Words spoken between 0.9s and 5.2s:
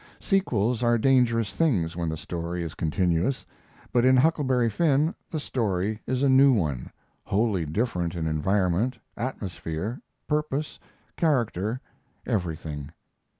dangerous things when the story is continuous, but in Huckleberry Finn